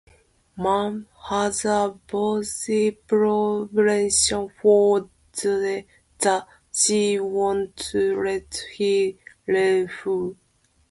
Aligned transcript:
Momo 0.57 1.05
has 1.29 1.63
a 1.63 1.95
business 2.07 2.95
proposition 3.07 4.49
for 4.59 5.07
Joe 5.31 5.83
that 6.21 6.47
she 6.73 7.19
won't 7.19 7.87
let 7.93 8.55
him 8.79 9.17
refuse. 9.45 10.35